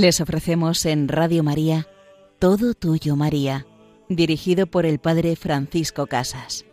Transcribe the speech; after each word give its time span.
Les 0.00 0.20
ofrecemos 0.20 0.86
en 0.86 1.08
Radio 1.08 1.42
María 1.42 1.88
Todo 2.38 2.74
Tuyo 2.74 3.16
María, 3.16 3.66
dirigido 4.08 4.68
por 4.68 4.86
el 4.86 5.00
Padre 5.00 5.34
Francisco 5.34 6.06
Casas. 6.06 6.64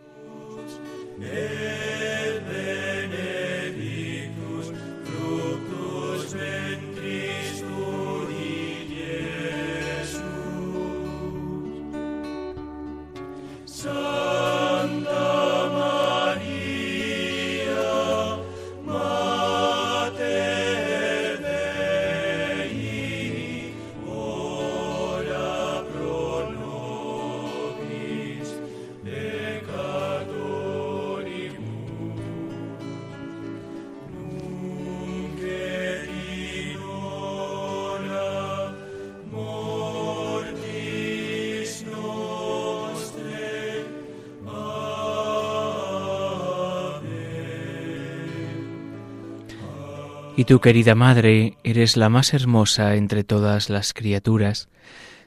Y 50.38 50.44
tú, 50.44 50.60
querida 50.60 50.96
Madre, 50.96 51.58
eres 51.64 51.96
la 51.96 52.10
más 52.10 52.34
hermosa 52.34 52.96
entre 52.96 53.24
todas 53.24 53.70
las 53.70 53.94
criaturas. 53.94 54.68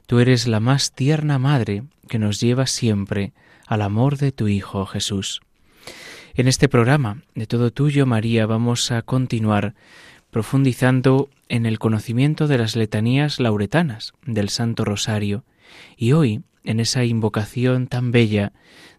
Tú 0.06 0.20
eres 0.20 0.46
la 0.46 0.60
más 0.60 0.92
tierna 0.92 1.38
Madre 1.38 1.84
que 2.08 2.18
nos 2.18 2.40
lleva 2.40 2.66
siempre 2.66 3.32
al 3.66 3.80
amor 3.80 4.18
de 4.18 4.32
tu 4.32 4.48
Hijo 4.48 4.84
Jesús. 4.84 5.40
En 6.34 6.46
este 6.46 6.68
programa 6.68 7.22
de 7.34 7.46
Todo 7.46 7.70
Tuyo, 7.70 8.04
María, 8.04 8.44
vamos 8.44 8.90
a 8.90 9.00
continuar 9.00 9.74
profundizando 10.30 11.30
en 11.48 11.64
el 11.64 11.78
conocimiento 11.78 12.46
de 12.46 12.58
las 12.58 12.76
letanías 12.76 13.40
lauretanas 13.40 14.12
del 14.26 14.50
Santo 14.50 14.84
Rosario 14.84 15.42
y 15.96 16.12
hoy 16.12 16.42
en 16.64 16.80
esa 16.80 17.04
invocación 17.04 17.86
tan 17.86 18.12
bella 18.12 18.52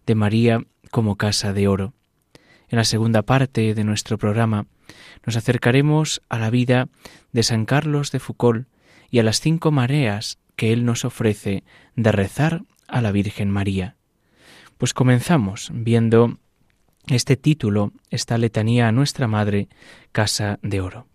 de 0.08 0.16
María 0.16 0.64
como 0.90 1.18
casa 1.18 1.54
de 1.54 1.68
oro. 1.68 1.94
En 2.68 2.78
la 2.78 2.84
segunda 2.84 3.22
parte 3.22 3.76
de 3.76 3.84
nuestro 3.84 4.18
programa 4.18 4.66
nos 5.26 5.36
acercaremos 5.36 6.22
a 6.30 6.40
la 6.40 6.50
vida 6.50 6.90
de 7.32 7.44
San 7.44 7.66
Carlos 7.66 8.12
de 8.12 8.20
Foucault 8.20 8.68
y 9.10 9.20
a 9.20 9.24
las 9.24 9.40
cinco 9.40 9.72
mareas 9.72 10.40
que 10.56 10.74
él 10.74 10.86
nos 10.86 11.06
ofrece 11.06 11.64
de 11.96 12.12
rezar 12.12 12.64
a 12.88 13.02
la 13.02 13.12
Virgen 13.12 13.50
María. 13.50 13.96
Pues 14.78 14.94
comenzamos 14.94 15.72
viendo 15.74 16.38
este 17.08 17.38
título, 17.38 17.92
esta 18.10 18.38
letanía 18.38 18.88
a 18.88 18.92
nuestra 18.92 19.28
Madre, 19.28 19.68
Casa 20.12 20.60
de 20.62 20.82
Oro. 20.82 21.08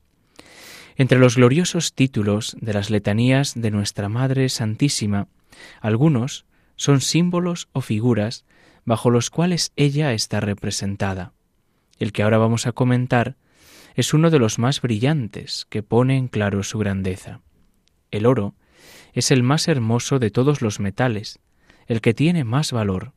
Entre 0.97 1.19
los 1.19 1.37
gloriosos 1.37 1.94
títulos 1.94 2.56
de 2.60 2.72
las 2.72 2.91
letanías 2.91 3.54
de 3.54 3.71
nuestra 3.71 4.09
Madre 4.09 4.48
Santísima, 4.48 5.28
algunos 5.81 6.47
son 6.77 7.00
símbolos 7.00 7.69
o 7.72 7.81
figuras 7.81 8.44
bajo 8.84 9.10
los 9.10 9.31
cuales 9.31 9.72
ella 9.77 10.12
está 10.12 10.41
representada. 10.41 11.32
El 11.98 12.12
que 12.12 12.22
ahora 12.22 12.38
vamos 12.38 12.66
a 12.66 12.72
comentar 12.72 13.37
es 13.94 14.12
uno 14.12 14.31
de 14.31 14.38
los 14.38 14.59
más 14.59 14.81
brillantes 14.81 15.66
que 15.69 15.82
pone 15.82 16.16
en 16.16 16.28
claro 16.28 16.62
su 16.62 16.78
grandeza. 16.78 17.41
El 18.10 18.27
oro 18.27 18.55
es 19.12 19.31
el 19.31 19.43
más 19.43 19.69
hermoso 19.69 20.19
de 20.19 20.31
todos 20.31 20.60
los 20.62 20.81
metales, 20.81 21.38
el 21.87 22.00
que 22.00 22.15
tiene 22.15 22.44
más 22.44 22.72
valor. 22.72 23.12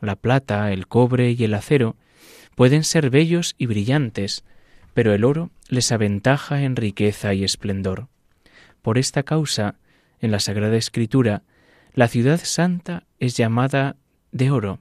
La 0.00 0.16
plata, 0.16 0.72
el 0.72 0.86
cobre 0.86 1.32
y 1.32 1.44
el 1.44 1.54
acero 1.54 1.96
pueden 2.54 2.84
ser 2.84 3.10
bellos 3.10 3.54
y 3.58 3.66
brillantes, 3.66 4.44
pero 4.94 5.12
el 5.14 5.24
oro 5.24 5.50
les 5.68 5.92
aventaja 5.92 6.62
en 6.62 6.74
riqueza 6.74 7.34
y 7.34 7.44
esplendor. 7.44 8.08
Por 8.82 8.98
esta 8.98 9.22
causa, 9.22 9.76
en 10.20 10.32
la 10.32 10.40
Sagrada 10.40 10.76
Escritura, 10.76 11.42
la 11.94 12.08
ciudad 12.08 12.40
santa 12.42 13.04
es 13.20 13.36
llamada 13.36 13.96
de 14.32 14.50
oro, 14.50 14.80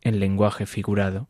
en 0.00 0.18
lenguaje 0.18 0.66
figurado. 0.66 1.28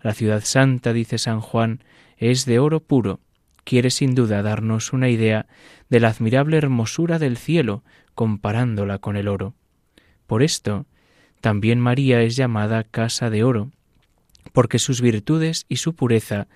La 0.00 0.14
ciudad 0.14 0.42
santa, 0.44 0.92
dice 0.92 1.18
San 1.18 1.40
Juan, 1.40 1.82
es 2.18 2.44
de 2.44 2.58
oro 2.58 2.80
puro, 2.80 3.20
quiere 3.64 3.90
sin 3.90 4.14
duda 4.14 4.42
darnos 4.42 4.92
una 4.92 5.08
idea 5.08 5.46
de 5.88 6.00
la 6.00 6.08
admirable 6.08 6.56
hermosura 6.56 7.18
del 7.18 7.36
cielo 7.36 7.84
comparándola 8.14 8.98
con 8.98 9.16
el 9.16 9.28
oro. 9.28 9.54
Por 10.26 10.42
esto, 10.42 10.86
también 11.40 11.78
María 11.80 12.20
es 12.22 12.36
llamada 12.36 12.84
casa 12.84 13.30
de 13.30 13.44
oro, 13.44 13.70
porque 14.52 14.78
sus 14.78 15.00
virtudes 15.00 15.66
y 15.68 15.76
su 15.76 15.94
pureza, 15.94 16.48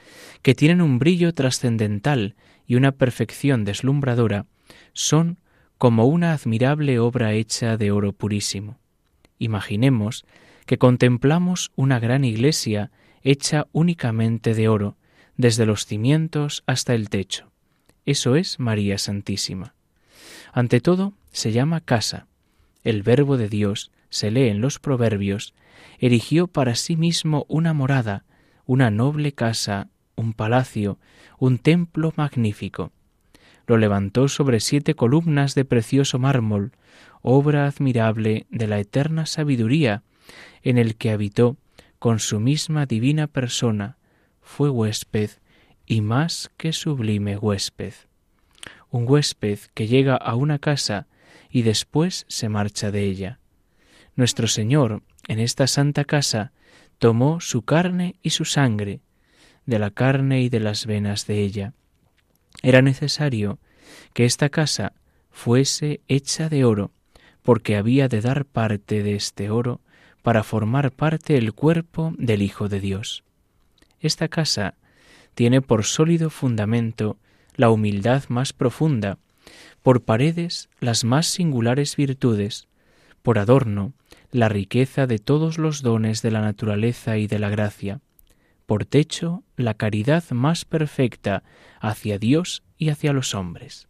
que 0.42 0.54
tienen 0.54 0.80
un 0.80 0.98
brillo 0.98 1.32
trascendental 1.34 2.34
y 2.66 2.74
una 2.74 2.92
perfección 2.92 3.64
deslumbradora, 3.64 4.46
son 4.92 5.38
como 5.78 6.06
una 6.06 6.32
admirable 6.32 6.98
obra 6.98 7.32
hecha 7.32 7.76
de 7.76 7.90
oro 7.90 8.12
purísimo. 8.12 8.78
Imaginemos 9.38 10.24
que 10.66 10.78
contemplamos 10.78 11.72
una 11.74 11.98
gran 11.98 12.24
iglesia 12.24 12.90
hecha 13.22 13.66
únicamente 13.72 14.54
de 14.54 14.68
oro, 14.68 14.96
desde 15.36 15.66
los 15.66 15.86
cimientos 15.86 16.62
hasta 16.66 16.94
el 16.94 17.08
techo. 17.08 17.50
Eso 18.04 18.36
es 18.36 18.58
María 18.58 18.98
Santísima. 18.98 19.74
Ante 20.52 20.80
todo, 20.80 21.14
se 21.32 21.52
llama 21.52 21.80
casa. 21.80 22.26
El 22.84 23.02
Verbo 23.02 23.36
de 23.36 23.48
Dios, 23.48 23.90
se 24.10 24.30
lee 24.30 24.48
en 24.48 24.60
los 24.60 24.78
Proverbios, 24.78 25.54
erigió 25.98 26.46
para 26.46 26.74
sí 26.74 26.96
mismo 26.96 27.46
una 27.48 27.72
morada, 27.72 28.24
una 28.66 28.90
noble 28.90 29.32
casa, 29.32 29.88
un 30.16 30.32
palacio, 30.32 30.98
un 31.38 31.58
templo 31.58 32.12
magnífico. 32.16 32.92
Lo 33.66 33.78
levantó 33.78 34.28
sobre 34.28 34.60
siete 34.60 34.94
columnas 34.94 35.54
de 35.54 35.64
precioso 35.64 36.18
mármol, 36.18 36.72
obra 37.22 37.66
admirable 37.66 38.46
de 38.50 38.66
la 38.66 38.78
eterna 38.80 39.26
sabiduría, 39.26 40.02
en 40.62 40.78
el 40.78 40.96
que 40.96 41.10
habitó 41.10 41.56
con 41.98 42.18
su 42.18 42.40
misma 42.40 42.86
divina 42.86 43.28
persona, 43.28 43.96
fue 44.52 44.68
huésped 44.68 45.30
y 45.86 46.02
más 46.02 46.50
que 46.58 46.74
sublime 46.74 47.38
huésped. 47.38 47.94
Un 48.90 49.08
huésped 49.08 49.58
que 49.72 49.86
llega 49.86 50.14
a 50.14 50.34
una 50.34 50.58
casa 50.58 51.06
y 51.50 51.62
después 51.62 52.26
se 52.28 52.50
marcha 52.50 52.90
de 52.90 53.02
ella. 53.04 53.40
Nuestro 54.14 54.46
Señor, 54.46 55.02
en 55.26 55.40
esta 55.40 55.66
santa 55.66 56.04
casa, 56.04 56.52
tomó 56.98 57.40
su 57.40 57.62
carne 57.62 58.16
y 58.22 58.30
su 58.30 58.44
sangre, 58.44 59.00
de 59.64 59.78
la 59.78 59.90
carne 59.90 60.42
y 60.42 60.50
de 60.50 60.60
las 60.60 60.84
venas 60.84 61.26
de 61.26 61.40
ella. 61.40 61.72
Era 62.62 62.82
necesario 62.82 63.58
que 64.12 64.26
esta 64.26 64.50
casa 64.50 64.92
fuese 65.30 66.02
hecha 66.08 66.50
de 66.50 66.66
oro, 66.66 66.90
porque 67.42 67.76
había 67.76 68.06
de 68.08 68.20
dar 68.20 68.44
parte 68.44 69.02
de 69.02 69.14
este 69.14 69.48
oro 69.48 69.80
para 70.20 70.42
formar 70.42 70.92
parte 70.92 71.38
el 71.38 71.54
cuerpo 71.54 72.12
del 72.18 72.42
Hijo 72.42 72.68
de 72.68 72.80
Dios. 72.80 73.24
Esta 74.02 74.26
casa 74.26 74.74
tiene 75.34 75.62
por 75.62 75.84
sólido 75.84 76.28
fundamento 76.28 77.16
la 77.54 77.70
humildad 77.70 78.24
más 78.28 78.52
profunda, 78.52 79.18
por 79.82 80.02
paredes 80.02 80.68
las 80.80 81.04
más 81.04 81.26
singulares 81.26 81.96
virtudes, 81.96 82.68
por 83.22 83.38
adorno 83.38 83.92
la 84.32 84.48
riqueza 84.48 85.06
de 85.06 85.18
todos 85.18 85.56
los 85.56 85.82
dones 85.82 86.20
de 86.20 86.32
la 86.32 86.40
naturaleza 86.40 87.16
y 87.16 87.28
de 87.28 87.38
la 87.38 87.48
gracia, 87.48 88.00
por 88.66 88.84
techo 88.84 89.44
la 89.56 89.74
caridad 89.74 90.24
más 90.30 90.64
perfecta 90.64 91.44
hacia 91.80 92.18
Dios 92.18 92.62
y 92.78 92.88
hacia 92.88 93.12
los 93.12 93.34
hombres. 93.34 93.86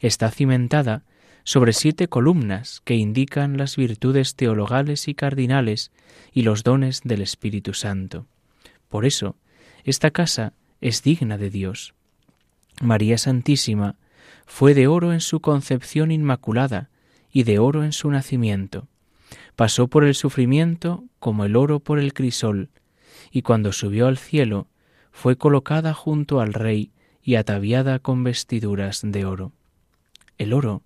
Está 0.00 0.30
cimentada 0.30 1.04
sobre 1.44 1.72
siete 1.72 2.08
columnas 2.08 2.82
que 2.84 2.96
indican 2.96 3.56
las 3.56 3.76
virtudes 3.76 4.34
teologales 4.34 5.08
y 5.08 5.14
cardinales 5.14 5.92
y 6.32 6.42
los 6.42 6.62
dones 6.62 7.02
del 7.04 7.22
Espíritu 7.22 7.72
Santo. 7.74 8.26
Por 8.94 9.06
eso, 9.06 9.34
esta 9.82 10.12
casa 10.12 10.52
es 10.80 11.02
digna 11.02 11.36
de 11.36 11.50
Dios. 11.50 11.94
María 12.80 13.18
Santísima 13.18 13.96
fue 14.46 14.72
de 14.72 14.86
oro 14.86 15.12
en 15.12 15.20
su 15.20 15.40
concepción 15.40 16.12
inmaculada 16.12 16.90
y 17.32 17.42
de 17.42 17.58
oro 17.58 17.82
en 17.82 17.90
su 17.90 18.08
nacimiento. 18.08 18.86
Pasó 19.56 19.88
por 19.88 20.04
el 20.04 20.14
sufrimiento 20.14 21.02
como 21.18 21.44
el 21.44 21.56
oro 21.56 21.80
por 21.80 21.98
el 21.98 22.14
crisol, 22.14 22.68
y 23.32 23.42
cuando 23.42 23.72
subió 23.72 24.06
al 24.06 24.16
cielo 24.16 24.68
fue 25.10 25.36
colocada 25.36 25.92
junto 25.92 26.40
al 26.40 26.54
Rey 26.54 26.92
y 27.20 27.34
ataviada 27.34 27.98
con 27.98 28.22
vestiduras 28.22 29.00
de 29.02 29.24
oro. 29.24 29.50
El 30.38 30.52
oro 30.52 30.84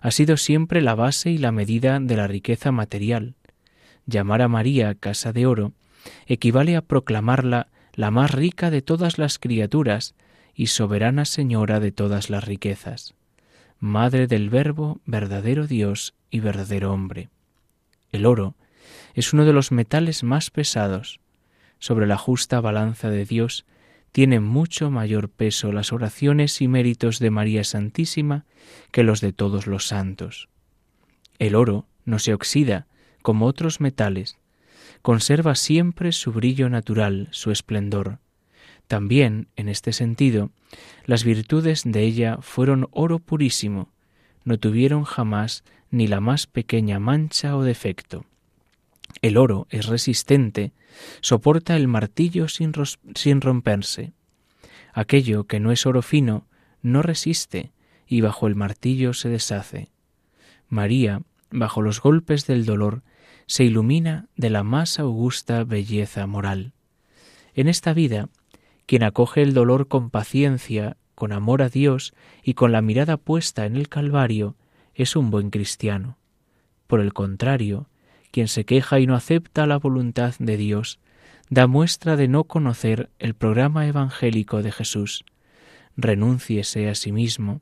ha 0.00 0.10
sido 0.10 0.38
siempre 0.38 0.80
la 0.80 0.94
base 0.94 1.30
y 1.30 1.36
la 1.36 1.52
medida 1.52 2.00
de 2.00 2.16
la 2.16 2.26
riqueza 2.28 2.72
material. 2.72 3.34
Llamar 4.06 4.40
a 4.40 4.48
María 4.48 4.94
casa 4.94 5.34
de 5.34 5.44
oro 5.44 5.74
equivale 6.26 6.76
a 6.76 6.82
proclamarla 6.82 7.68
la 7.94 8.10
más 8.10 8.30
rica 8.30 8.70
de 8.70 8.82
todas 8.82 9.18
las 9.18 9.38
criaturas 9.38 10.14
y 10.54 10.68
soberana 10.68 11.24
señora 11.24 11.80
de 11.80 11.92
todas 11.92 12.30
las 12.30 12.44
riquezas. 12.44 13.14
Madre 13.78 14.26
del 14.26 14.50
Verbo, 14.50 15.00
verdadero 15.04 15.66
Dios 15.66 16.14
y 16.30 16.40
verdadero 16.40 16.92
hombre. 16.92 17.30
El 18.10 18.26
oro 18.26 18.54
es 19.14 19.32
uno 19.32 19.44
de 19.44 19.52
los 19.52 19.72
metales 19.72 20.22
más 20.22 20.50
pesados. 20.50 21.20
Sobre 21.78 22.06
la 22.06 22.16
justa 22.16 22.60
balanza 22.60 23.10
de 23.10 23.24
Dios 23.24 23.66
tienen 24.12 24.44
mucho 24.44 24.90
mayor 24.90 25.30
peso 25.30 25.72
las 25.72 25.92
oraciones 25.92 26.60
y 26.60 26.68
méritos 26.68 27.18
de 27.18 27.30
María 27.30 27.64
Santísima 27.64 28.44
que 28.90 29.02
los 29.02 29.20
de 29.20 29.32
todos 29.32 29.66
los 29.66 29.86
santos. 29.88 30.48
El 31.38 31.54
oro 31.54 31.86
no 32.04 32.18
se 32.18 32.34
oxida 32.34 32.86
como 33.22 33.46
otros 33.46 33.80
metales, 33.80 34.38
conserva 35.02 35.54
siempre 35.54 36.12
su 36.12 36.32
brillo 36.32 36.68
natural, 36.68 37.28
su 37.32 37.50
esplendor. 37.50 38.18
También, 38.86 39.48
en 39.56 39.68
este 39.68 39.92
sentido, 39.92 40.50
las 41.04 41.24
virtudes 41.24 41.82
de 41.84 42.02
ella 42.02 42.38
fueron 42.40 42.88
oro 42.92 43.18
purísimo, 43.18 43.90
no 44.44 44.58
tuvieron 44.58 45.04
jamás 45.04 45.64
ni 45.90 46.06
la 46.06 46.20
más 46.20 46.46
pequeña 46.46 46.98
mancha 46.98 47.56
o 47.56 47.62
defecto. 47.62 48.24
El 49.20 49.36
oro 49.36 49.66
es 49.70 49.86
resistente, 49.86 50.72
soporta 51.20 51.76
el 51.76 51.88
martillo 51.88 52.48
sin, 52.48 52.72
sin 53.14 53.40
romperse. 53.40 54.12
Aquello 54.92 55.44
que 55.44 55.60
no 55.60 55.72
es 55.72 55.86
oro 55.86 56.02
fino 56.02 56.46
no 56.80 57.02
resiste 57.02 57.72
y 58.06 58.20
bajo 58.20 58.46
el 58.46 58.54
martillo 58.54 59.14
se 59.14 59.28
deshace. 59.28 59.88
María, 60.68 61.22
bajo 61.50 61.82
los 61.82 62.00
golpes 62.00 62.46
del 62.46 62.64
dolor, 62.64 63.02
se 63.46 63.64
ilumina 63.64 64.28
de 64.36 64.50
la 64.50 64.62
más 64.62 64.98
augusta 64.98 65.64
belleza 65.64 66.26
moral. 66.26 66.72
En 67.54 67.68
esta 67.68 67.92
vida, 67.92 68.28
quien 68.86 69.02
acoge 69.02 69.42
el 69.42 69.54
dolor 69.54 69.88
con 69.88 70.10
paciencia, 70.10 70.96
con 71.14 71.32
amor 71.32 71.62
a 71.62 71.68
Dios 71.68 72.14
y 72.42 72.54
con 72.54 72.72
la 72.72 72.82
mirada 72.82 73.16
puesta 73.16 73.66
en 73.66 73.76
el 73.76 73.88
Calvario, 73.88 74.56
es 74.94 75.16
un 75.16 75.30
buen 75.30 75.50
cristiano. 75.50 76.18
Por 76.86 77.00
el 77.00 77.12
contrario, 77.12 77.88
quien 78.30 78.48
se 78.48 78.64
queja 78.64 78.98
y 79.00 79.06
no 79.06 79.14
acepta 79.14 79.66
la 79.66 79.78
voluntad 79.78 80.34
de 80.38 80.56
Dios, 80.56 80.98
da 81.50 81.66
muestra 81.66 82.16
de 82.16 82.28
no 82.28 82.44
conocer 82.44 83.10
el 83.18 83.34
programa 83.34 83.86
evangélico 83.86 84.62
de 84.62 84.72
Jesús. 84.72 85.24
Renúnciese 85.96 86.88
a 86.88 86.94
sí 86.94 87.12
mismo, 87.12 87.60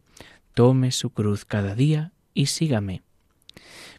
tome 0.55 0.93
su 0.93 1.11
cruz 1.11 1.44
cada 1.44 1.75
día 1.75 2.12
y 2.33 2.47
sígame. 2.47 3.03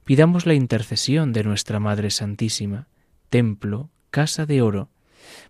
Pidamos 0.06 0.46
la 0.46 0.56
intercesión 0.56 1.32
de 1.32 1.44
nuestra 1.44 1.80
Madre 1.80 2.10
Santísima, 2.10 2.88
templo, 3.30 3.90
casa 4.10 4.46
de 4.46 4.62
oro, 4.62 4.90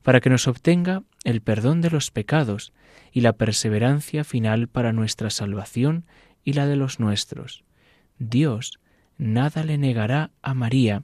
para 0.04 0.20
que 0.20 0.30
nos 0.30 0.48
obtenga 0.48 1.04
el 1.24 1.42
perdón 1.42 1.82
de 1.82 1.90
los 1.90 2.12
pecados 2.12 2.74
y 3.12 3.22
la 3.22 3.34
perseverancia 3.34 4.24
final 4.24 4.68
para 4.68 4.92
nuestra 4.92 5.30
salvación 5.30 6.06
y 6.44 6.54
la 6.54 6.68
de 6.68 6.76
los 6.76 7.00
nuestros. 7.00 7.64
Dios 8.20 8.80
nada 9.18 9.64
le 9.64 9.78
negará 9.78 10.32
a 10.42 10.54
María, 10.54 11.04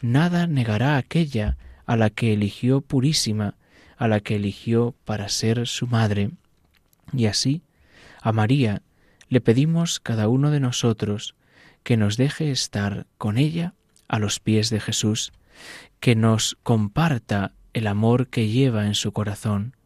nada 0.00 0.46
negará 0.46 0.94
a 0.94 0.98
aquella 0.98 1.56
a 1.86 1.96
la 1.96 2.10
que 2.10 2.32
eligió 2.32 2.80
purísima, 2.80 3.56
a 3.96 4.08
la 4.08 4.20
que 4.20 4.36
eligió 4.36 4.94
para 5.04 5.28
ser 5.28 5.66
su 5.68 5.86
madre. 5.86 6.30
Y 7.12 7.26
así, 7.26 7.62
a 8.20 8.32
María 8.32 8.82
le 9.28 9.40
pedimos 9.40 10.00
cada 10.00 10.28
uno 10.28 10.50
de 10.50 10.60
nosotros 10.60 11.36
que 11.82 11.96
nos 11.96 12.16
deje 12.16 12.50
estar 12.50 13.06
con 13.18 13.38
ella 13.38 13.74
a 14.08 14.18
los 14.18 14.40
pies 14.40 14.70
de 14.70 14.80
Jesús, 14.80 15.32
que 16.00 16.14
nos 16.14 16.56
comparta 16.62 17.52
el 17.72 17.86
amor 17.86 18.28
que 18.28 18.48
lleva 18.48 18.86
en 18.86 18.94
su 18.94 19.12
corazón, 19.12 19.76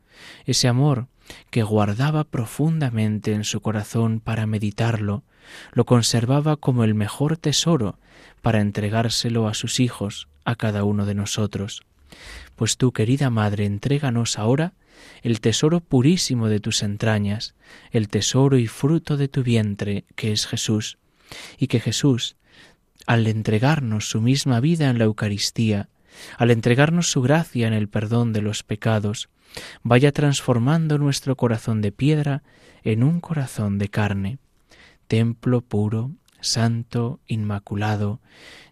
ese 0.44 0.69
amor 0.69 1.08
que 1.50 1.62
guardaba 1.62 2.25
profundamente 2.25 3.32
en 3.32 3.44
su 3.44 3.60
corazón 3.60 4.20
para 4.20 4.46
meditarlo, 4.46 5.25
lo 5.72 5.84
conservaba 5.84 6.56
como 6.56 6.84
el 6.84 6.94
mejor 6.94 7.37
tesoro 7.37 7.98
para 8.43 8.60
entregárselo 8.60 9.48
a 9.48 9.54
sus 9.54 9.81
hijos, 9.81 10.28
a 10.44 10.56
cada 10.56 10.84
uno 10.84 11.06
de 11.06 11.14
nosotros. 11.14 11.82
Pues 12.54 12.76
tú, 12.76 12.93
querida 12.93 13.31
Madre, 13.31 13.66
entréganos 13.66 14.38
ahora 14.38 14.75
el 15.22 15.40
tesoro 15.40 15.81
purísimo 15.81 16.48
de 16.48 16.60
tus 16.60 16.82
entrañas, 16.82 17.54
el 17.90 18.08
tesoro 18.08 18.58
y 18.58 18.66
fruto 18.66 19.16
de 19.16 19.28
tu 19.28 19.43
vientre, 19.43 20.04
que 20.14 20.32
es 20.32 20.46
Jesús, 20.46 20.98
y 21.58 21.67
que 21.67 21.81
Jesús, 21.81 22.37
al 23.06 23.26
entregarnos 23.26 24.08
su 24.08 24.20
misma 24.20 24.61
vida 24.61 24.90
en 24.90 24.99
la 24.99 25.05
Eucaristía, 25.05 25.88
al 26.38 26.50
entregarnos 26.50 27.11
su 27.11 27.23
gracia 27.23 27.67
en 27.67 27.75
el 27.75 27.88
perdón 27.88 28.32
de 28.32 28.43
los 28.43 28.62
pecados, 28.62 29.28
vaya 29.82 30.12
transformando 30.12 30.99
nuestro 30.99 31.37
corazón 31.37 31.82
de 31.82 31.93
piedra 31.93 32.43
en 32.82 33.02
un 33.02 33.20
corazón 33.20 33.78
de 33.78 33.88
carne, 33.88 34.38
templo 35.08 35.61
puro, 35.61 36.12
santo, 36.40 37.20
inmaculado, 37.26 38.20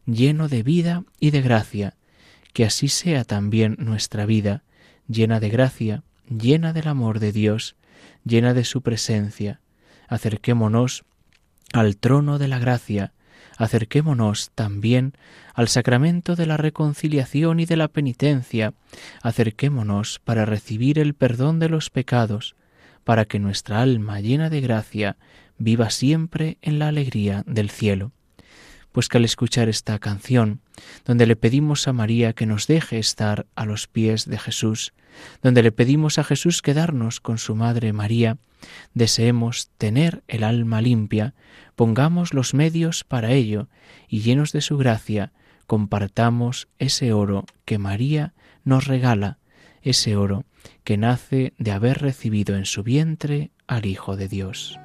lleno 0.06 0.48
de 0.48 0.62
vida 0.62 1.04
y 1.20 1.30
de 1.30 1.42
gracia, 1.42 1.94
que 2.52 2.64
así 2.64 2.88
sea 2.88 3.24
también 3.24 3.76
nuestra 3.78 4.26
vida, 4.26 4.62
llena 5.08 5.40
de 5.40 5.48
gracia, 5.48 6.02
llena 6.28 6.72
del 6.72 6.88
amor 6.88 7.18
de 7.18 7.32
Dios, 7.32 7.76
llena 8.24 8.54
de 8.54 8.64
su 8.64 8.82
presencia. 8.82 9.60
Acerquémonos 10.08 11.04
al 11.74 11.96
trono 11.96 12.38
de 12.38 12.46
la 12.46 12.60
gracia, 12.60 13.12
acerquémonos 13.56 14.52
también 14.54 15.14
al 15.54 15.66
sacramento 15.66 16.36
de 16.36 16.46
la 16.46 16.56
reconciliación 16.56 17.58
y 17.58 17.66
de 17.66 17.76
la 17.76 17.88
penitencia, 17.88 18.74
acerquémonos 19.22 20.20
para 20.22 20.44
recibir 20.44 21.00
el 21.00 21.14
perdón 21.14 21.58
de 21.58 21.68
los 21.68 21.90
pecados, 21.90 22.54
para 23.02 23.24
que 23.24 23.40
nuestra 23.40 23.82
alma 23.82 24.20
llena 24.20 24.50
de 24.50 24.60
gracia 24.60 25.16
viva 25.58 25.90
siempre 25.90 26.58
en 26.62 26.78
la 26.78 26.86
alegría 26.88 27.43
del 27.44 27.70
cielo. 27.70 28.12
Pues 28.93 29.08
que 29.08 29.19
al 29.19 29.24
escuchar 29.24 29.69
esta 29.69 29.98
canción, 29.98 30.60
donde 31.04 31.26
le 31.26 31.34
pedimos 31.34 31.88
a 31.88 31.93
María 31.93 32.34
que 32.34 32.46
nos 32.46 32.69
deje 32.69 33.00
estar 33.00 33.46
a 33.56 33.66
los 33.66 33.88
pies 33.88 34.26
de 34.26 34.38
Jesús, 34.38 34.94
donde 35.43 35.64
le 35.64 35.72
pedimos 35.72 36.20
a 36.20 36.24
Jesús 36.24 36.62
quedarnos 36.62 37.20
con 37.20 37.38
su 37.38 37.56
Madre 37.56 37.93
María, 37.93 38.38
deseemos 38.94 39.70
tener 39.78 40.22
el 40.28 40.44
alma 40.44 40.80
limpia, 40.80 41.34
pongamos 41.76 42.34
los 42.34 42.54
medios 42.54 43.04
para 43.04 43.32
ello 43.32 43.68
y 44.08 44.20
llenos 44.20 44.52
de 44.52 44.60
su 44.60 44.76
gracia, 44.76 45.32
compartamos 45.66 46.68
ese 46.78 47.12
oro 47.12 47.44
que 47.64 47.78
María 47.78 48.34
nos 48.64 48.86
regala, 48.86 49.38
ese 49.82 50.16
oro 50.16 50.44
que 50.84 50.96
nace 50.96 51.52
de 51.58 51.72
haber 51.72 51.98
recibido 51.98 52.56
en 52.56 52.64
su 52.64 52.82
vientre 52.82 53.50
al 53.66 53.86
Hijo 53.86 54.16
de 54.16 54.28
Dios. 54.28 54.78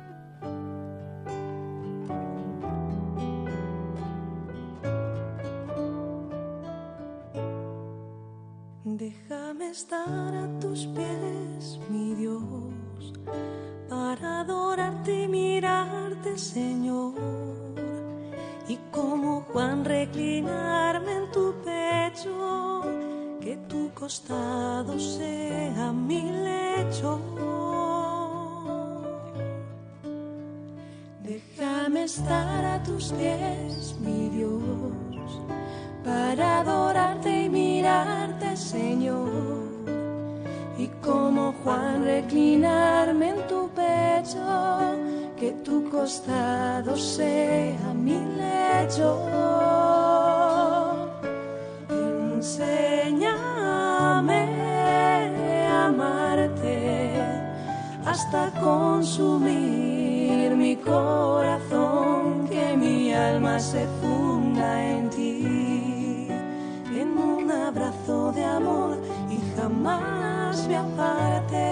Déjame 8.83 9.69
estar 9.69 10.36
a 10.36 10.59
tus 10.59 10.88
pies, 10.88 11.28
tu 24.10 24.16
costado 24.16 25.00
sea 25.00 25.92
mi 25.92 26.22
lecho. 26.22 27.20
Déjame 31.22 32.04
estar 32.06 32.66
a 32.66 32.82
tus 32.82 33.12
pies, 33.12 33.96
mi 34.00 34.30
Dios, 34.30 35.42
para 36.04 36.62
adorarte 36.62 37.44
y 37.44 37.50
mirarte, 37.50 38.58
Señor. 38.58 39.30
Y 40.80 40.88
como 41.04 41.54
Juan 41.63 42.04
reclinarme 42.04 43.30
en 43.30 43.48
tu 43.48 43.70
pecho, 43.70 44.39
que 45.39 45.51
tu 45.63 45.88
costado 45.92 46.98
sea 46.98 47.94
mi 47.94 48.18
lecho. 48.18 49.38
Jamás 70.70 70.78
me 70.78 70.78
aparte 70.78 71.69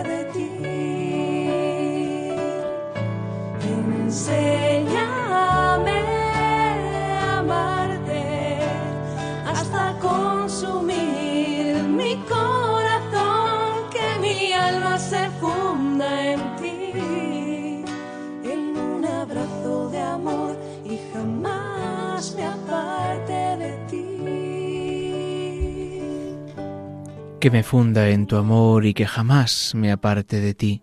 que 27.48 27.52
me 27.52 27.64
funda 27.64 28.10
en 28.10 28.28
tu 28.28 28.36
amor 28.36 28.86
y 28.86 28.94
que 28.94 29.08
jamás 29.08 29.72
me 29.74 29.90
aparte 29.90 30.42
de 30.42 30.54
ti, 30.54 30.82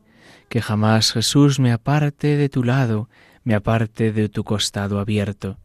que 0.48 0.62
jamás 0.62 1.12
Jesús 1.12 1.60
me 1.60 1.72
aparte 1.72 2.38
de 2.38 2.48
tu 2.48 2.64
lado, 2.64 3.10
me 3.42 3.54
aparte 3.54 4.12
de 4.12 4.30
tu 4.30 4.44
costado 4.44 4.98
abierto. 4.98 5.58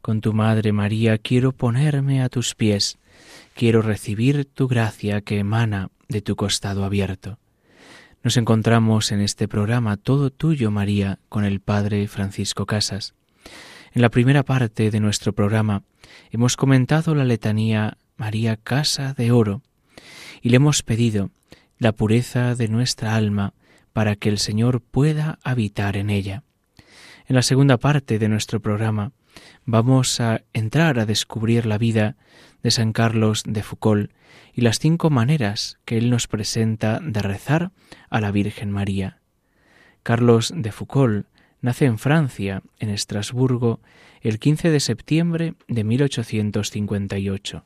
Con 0.00 0.20
tu 0.20 0.32
Madre 0.32 0.70
María 0.70 1.18
quiero 1.18 1.50
ponerme 1.50 2.22
a 2.22 2.28
tus 2.28 2.54
pies, 2.54 2.98
quiero 3.56 3.82
recibir 3.82 4.44
tu 4.44 4.68
gracia 4.68 5.22
que 5.22 5.40
emana 5.40 5.90
de 6.06 6.22
tu 6.22 6.36
costado 6.36 6.84
abierto. 6.84 7.40
Nos 8.22 8.36
encontramos 8.36 9.10
en 9.10 9.22
este 9.22 9.48
programa 9.48 9.96
Todo 9.96 10.30
Tuyo, 10.30 10.70
María, 10.70 11.18
con 11.28 11.44
el 11.44 11.58
Padre 11.58 12.06
Francisco 12.06 12.64
Casas. 12.64 13.14
En 13.92 14.02
la 14.02 14.08
primera 14.08 14.44
parte 14.44 14.92
de 14.92 15.00
nuestro 15.00 15.32
programa 15.32 15.82
hemos 16.30 16.56
comentado 16.56 17.16
la 17.16 17.24
letanía 17.24 17.98
María 18.16 18.56
Casa 18.56 19.14
de 19.14 19.32
Oro 19.32 19.60
y 20.44 20.50
le 20.50 20.56
hemos 20.56 20.82
pedido 20.82 21.30
la 21.78 21.92
pureza 21.92 22.54
de 22.54 22.68
nuestra 22.68 23.16
alma 23.16 23.54
para 23.94 24.14
que 24.14 24.28
el 24.28 24.38
Señor 24.38 24.82
pueda 24.82 25.38
habitar 25.42 25.96
en 25.96 26.10
ella. 26.10 26.42
En 27.26 27.34
la 27.34 27.42
segunda 27.42 27.78
parte 27.78 28.18
de 28.18 28.28
nuestro 28.28 28.60
programa 28.60 29.12
vamos 29.64 30.20
a 30.20 30.42
entrar 30.52 30.98
a 30.98 31.06
descubrir 31.06 31.64
la 31.64 31.78
vida 31.78 32.16
de 32.62 32.70
San 32.70 32.92
Carlos 32.92 33.42
de 33.46 33.62
Foucault 33.62 34.12
y 34.52 34.60
las 34.60 34.78
cinco 34.78 35.08
maneras 35.08 35.78
que 35.86 35.96
él 35.96 36.10
nos 36.10 36.28
presenta 36.28 37.00
de 37.00 37.22
rezar 37.22 37.72
a 38.10 38.20
la 38.20 38.30
Virgen 38.30 38.70
María. 38.70 39.20
Carlos 40.02 40.52
de 40.54 40.72
Foucault 40.72 41.26
nace 41.62 41.86
en 41.86 41.98
Francia, 41.98 42.62
en 42.78 42.90
Estrasburgo, 42.90 43.80
el 44.20 44.38
15 44.38 44.68
de 44.68 44.80
septiembre 44.80 45.54
de 45.68 45.84
1858. 45.84 47.64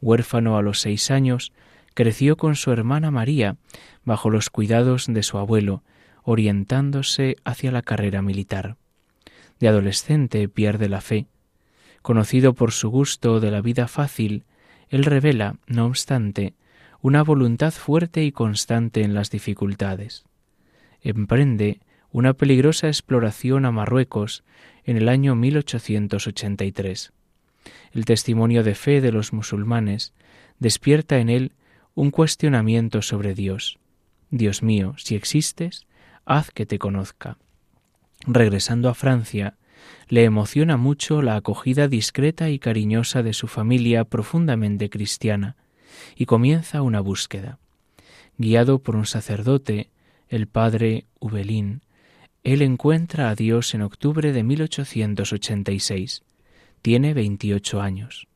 Huérfano 0.00 0.56
a 0.56 0.62
los 0.62 0.80
seis 0.80 1.10
años, 1.10 1.52
creció 1.98 2.36
con 2.36 2.54
su 2.54 2.70
hermana 2.70 3.10
María 3.10 3.56
bajo 4.04 4.30
los 4.30 4.50
cuidados 4.50 5.06
de 5.08 5.24
su 5.24 5.36
abuelo, 5.36 5.82
orientándose 6.22 7.34
hacia 7.42 7.72
la 7.72 7.82
carrera 7.82 8.22
militar. 8.22 8.76
De 9.58 9.66
adolescente 9.66 10.48
pierde 10.48 10.88
la 10.88 11.00
fe. 11.00 11.26
Conocido 12.00 12.54
por 12.54 12.70
su 12.70 12.88
gusto 12.88 13.40
de 13.40 13.50
la 13.50 13.62
vida 13.62 13.88
fácil, 13.88 14.44
él 14.90 15.04
revela, 15.04 15.56
no 15.66 15.86
obstante, 15.86 16.54
una 17.02 17.24
voluntad 17.24 17.72
fuerte 17.72 18.22
y 18.22 18.30
constante 18.30 19.02
en 19.02 19.12
las 19.12 19.32
dificultades. 19.32 20.24
Emprende 21.00 21.80
una 22.12 22.32
peligrosa 22.32 22.86
exploración 22.86 23.64
a 23.64 23.72
Marruecos 23.72 24.44
en 24.84 24.98
el 24.98 25.08
año 25.08 25.34
1883. 25.34 27.12
El 27.90 28.04
testimonio 28.04 28.62
de 28.62 28.76
fe 28.76 29.00
de 29.00 29.10
los 29.10 29.32
musulmanes 29.32 30.14
despierta 30.60 31.18
en 31.18 31.28
él 31.28 31.52
un 31.98 32.12
cuestionamiento 32.12 33.02
sobre 33.02 33.34
Dios. 33.34 33.80
Dios 34.30 34.62
mío, 34.62 34.94
si 34.98 35.16
existes, 35.16 35.88
haz 36.26 36.52
que 36.52 36.64
te 36.64 36.78
conozca. 36.78 37.38
Regresando 38.24 38.88
a 38.88 38.94
Francia, 38.94 39.56
le 40.06 40.22
emociona 40.22 40.76
mucho 40.76 41.22
la 41.22 41.34
acogida 41.34 41.88
discreta 41.88 42.50
y 42.50 42.60
cariñosa 42.60 43.24
de 43.24 43.32
su 43.32 43.48
familia 43.48 44.04
profundamente 44.04 44.90
cristiana, 44.90 45.56
y 46.14 46.26
comienza 46.26 46.82
una 46.82 47.00
búsqueda. 47.00 47.58
Guiado 48.36 48.78
por 48.78 48.94
un 48.94 49.06
sacerdote, 49.06 49.90
el 50.28 50.46
padre 50.46 51.06
Ubelín, 51.18 51.82
él 52.44 52.62
encuentra 52.62 53.28
a 53.28 53.34
Dios 53.34 53.74
en 53.74 53.82
octubre 53.82 54.32
de 54.32 54.44
1886. 54.44 56.22
Tiene 56.80 57.12
28 57.12 57.80
años. 57.80 58.28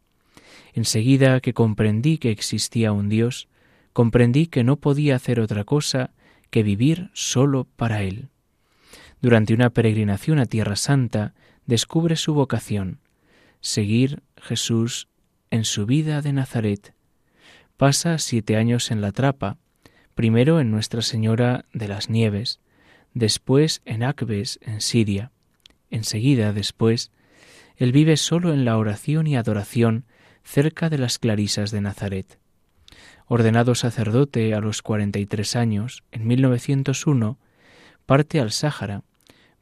Enseguida 0.73 1.39
que 1.39 1.55
comprendí 1.55 2.19
que 2.19 2.33
existía 2.33 2.91
un 2.91 3.09
Dios, 3.09 3.47
comprendí 3.93 4.47
que 4.47 4.65
no 4.65 4.77
podía 4.77 5.17
hacer 5.17 5.41
otra 5.41 5.65
cosa 5.65 6.11
que 6.51 6.63
vivir 6.63 7.11
solo 7.15 7.67
para 7.77 8.03
Él. 8.03 8.29
Durante 9.21 9.55
una 9.55 9.71
peregrinación 9.71 10.39
a 10.39 10.47
Tierra 10.47 10.77
Santa, 10.77 11.35
descubre 11.67 12.17
su 12.17 12.35
vocación, 12.35 12.99
seguir 13.61 14.23
Jesús 14.37 15.09
en 15.51 15.65
su 15.65 15.87
vida 15.87 16.23
de 16.23 16.33
Nazaret. 16.33 16.95
Pasa 17.77 18.19
siete 18.19 18.57
años 18.57 18.91
en 18.91 19.01
la 19.01 19.13
trapa, 19.13 19.59
primero 20.15 20.61
en 20.61 20.71
Nuestra 20.71 21.03
Señora 21.03 21.65
de 21.73 21.89
las 21.89 22.11
Nieves, 22.11 22.61
después 23.15 23.83
en 23.85 24.03
Acbes, 24.03 24.59
en 24.63 24.81
Siria. 24.81 25.31
Enseguida, 25.91 26.53
después, 26.53 27.13
él 27.77 27.93
vive 27.93 28.17
solo 28.17 28.53
en 28.53 28.65
la 28.65 28.77
oración 28.77 29.27
y 29.27 29.37
adoración 29.37 30.05
cerca 30.43 30.91
de 30.91 30.99
las 30.99 31.19
clarisas 31.19 31.71
de 31.71 31.81
Nazaret. 31.81 32.39
Ordenado 33.35 33.75
sacerdote 33.75 34.53
a 34.53 34.61
los 34.61 34.83
43 34.83 35.57
años, 35.57 36.05
en 36.13 36.27
1901, 36.27 37.39
parte 38.05 38.41
al 38.41 38.51
Sáhara, 38.51 39.05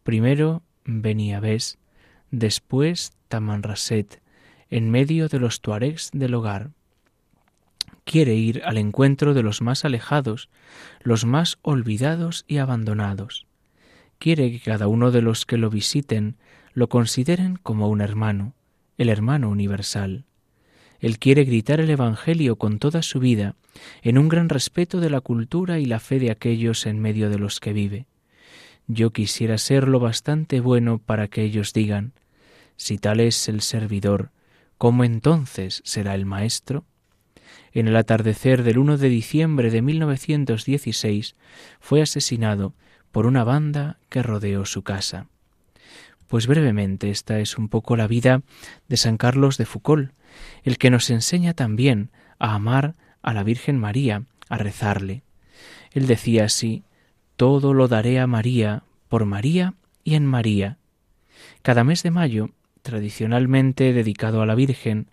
primero 0.02 0.64
Beniabés, 0.84 1.78
después 2.32 3.12
Tamanrasset, 3.28 4.20
en 4.70 4.90
medio 4.90 5.28
de 5.28 5.38
los 5.38 5.60
tuaregs 5.60 6.10
del 6.12 6.34
hogar. 6.34 6.72
Quiere 8.02 8.34
ir 8.34 8.60
al 8.64 8.76
encuentro 8.76 9.34
de 9.34 9.44
los 9.44 9.62
más 9.62 9.84
alejados, 9.84 10.48
los 11.00 11.24
más 11.24 11.58
olvidados 11.62 12.44
y 12.48 12.58
abandonados. 12.58 13.46
Quiere 14.18 14.50
que 14.50 14.58
cada 14.58 14.88
uno 14.88 15.12
de 15.12 15.22
los 15.22 15.46
que 15.46 15.58
lo 15.58 15.70
visiten 15.70 16.38
lo 16.72 16.88
consideren 16.88 17.54
como 17.54 17.88
un 17.88 18.00
hermano, 18.00 18.52
el 18.98 19.08
hermano 19.08 19.48
universal. 19.48 20.24
Él 21.00 21.18
quiere 21.18 21.44
gritar 21.44 21.80
el 21.80 21.90
Evangelio 21.90 22.56
con 22.56 22.78
toda 22.78 23.02
su 23.02 23.20
vida, 23.20 23.54
en 24.02 24.18
un 24.18 24.28
gran 24.28 24.48
respeto 24.48 25.00
de 25.00 25.10
la 25.10 25.20
cultura 25.20 25.78
y 25.78 25.86
la 25.86 25.98
fe 25.98 26.18
de 26.18 26.30
aquellos 26.30 26.86
en 26.86 27.00
medio 27.00 27.30
de 27.30 27.38
los 27.38 27.58
que 27.58 27.72
vive. 27.72 28.06
Yo 28.86 29.10
quisiera 29.10 29.56
ser 29.58 29.88
lo 29.88 30.00
bastante 30.00 30.60
bueno 30.60 30.98
para 30.98 31.28
que 31.28 31.42
ellos 31.42 31.72
digan, 31.72 32.12
si 32.76 32.98
tal 32.98 33.20
es 33.20 33.48
el 33.48 33.60
servidor, 33.60 34.30
¿cómo 34.78 35.04
entonces 35.04 35.82
será 35.84 36.14
el 36.14 36.26
maestro? 36.26 36.84
En 37.72 37.88
el 37.88 37.96
atardecer 37.96 38.62
del 38.62 38.78
1 38.78 38.98
de 38.98 39.08
diciembre 39.08 39.70
de 39.70 39.82
1916 39.82 41.36
fue 41.78 42.02
asesinado 42.02 42.74
por 43.12 43.26
una 43.26 43.44
banda 43.44 43.98
que 44.08 44.22
rodeó 44.22 44.64
su 44.64 44.82
casa. 44.82 45.28
Pues 46.30 46.46
brevemente 46.46 47.10
esta 47.10 47.40
es 47.40 47.58
un 47.58 47.68
poco 47.68 47.96
la 47.96 48.06
vida 48.06 48.42
de 48.88 48.96
San 48.96 49.16
Carlos 49.16 49.58
de 49.58 49.66
Foucault, 49.66 50.12
el 50.62 50.78
que 50.78 50.88
nos 50.88 51.10
enseña 51.10 51.54
también 51.54 52.12
a 52.38 52.54
amar 52.54 52.94
a 53.20 53.34
la 53.34 53.42
Virgen 53.42 53.76
María, 53.80 54.22
a 54.48 54.56
rezarle. 54.56 55.24
Él 55.90 56.06
decía 56.06 56.44
así, 56.44 56.84
todo 57.34 57.74
lo 57.74 57.88
daré 57.88 58.20
a 58.20 58.28
María, 58.28 58.84
por 59.08 59.24
María 59.24 59.74
y 60.04 60.14
en 60.14 60.24
María. 60.24 60.78
Cada 61.62 61.82
mes 61.82 62.04
de 62.04 62.12
mayo, 62.12 62.50
tradicionalmente 62.82 63.92
dedicado 63.92 64.40
a 64.40 64.46
la 64.46 64.54
Virgen, 64.54 65.10